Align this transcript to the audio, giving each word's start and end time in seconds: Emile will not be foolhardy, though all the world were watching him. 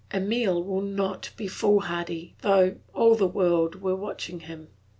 Emile 0.11 0.63
will 0.63 0.81
not 0.81 1.29
be 1.37 1.47
foolhardy, 1.47 2.33
though 2.41 2.75
all 2.91 3.13
the 3.13 3.27
world 3.27 3.83
were 3.83 3.95
watching 3.95 4.39
him. 4.39 4.69